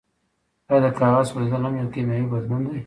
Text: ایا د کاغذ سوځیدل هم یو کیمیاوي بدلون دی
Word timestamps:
ایا 0.69 0.77
د 0.83 0.87
کاغذ 0.99 1.25
سوځیدل 1.31 1.63
هم 1.67 1.73
یو 1.79 1.93
کیمیاوي 1.93 2.27
بدلون 2.33 2.61
دی 2.69 2.79